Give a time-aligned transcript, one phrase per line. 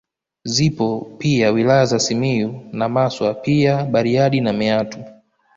[0.45, 4.99] Zipo pia wilaya za Simiyu na Maswa pia Bariadi na Meatu